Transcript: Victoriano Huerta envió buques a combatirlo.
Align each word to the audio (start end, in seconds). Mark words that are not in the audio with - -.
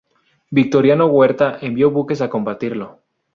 Victoriano 0.49 1.05
Huerta 1.05 1.59
envió 1.61 1.91
buques 1.91 2.21
a 2.23 2.29
combatirlo. 2.31 3.01